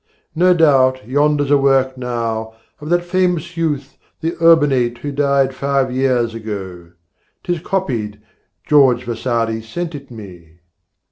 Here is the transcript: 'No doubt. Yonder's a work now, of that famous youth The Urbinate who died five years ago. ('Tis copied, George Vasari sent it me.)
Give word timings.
'No 0.43 0.55
doubt. 0.55 1.07
Yonder's 1.07 1.51
a 1.51 1.57
work 1.59 1.95
now, 1.95 2.55
of 2.79 2.89
that 2.89 3.03
famous 3.05 3.55
youth 3.55 3.99
The 4.21 4.33
Urbinate 4.43 4.97
who 4.97 5.11
died 5.11 5.53
five 5.53 5.91
years 5.91 6.33
ago. 6.33 6.93
('Tis 7.43 7.59
copied, 7.59 8.19
George 8.65 9.03
Vasari 9.05 9.61
sent 9.61 9.93
it 9.93 10.09
me.) 10.09 10.55